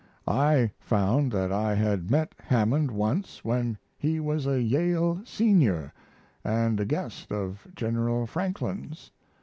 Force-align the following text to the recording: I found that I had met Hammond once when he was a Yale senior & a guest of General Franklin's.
I 0.27 0.71
found 0.79 1.31
that 1.33 1.51
I 1.51 1.75
had 1.75 2.09
met 2.09 2.33
Hammond 2.39 2.89
once 2.89 3.45
when 3.45 3.77
he 3.99 4.19
was 4.19 4.47
a 4.47 4.59
Yale 4.59 5.21
senior 5.25 5.93
& 6.25 6.43
a 6.43 6.85
guest 6.87 7.31
of 7.31 7.67
General 7.75 8.25
Franklin's. 8.25 9.11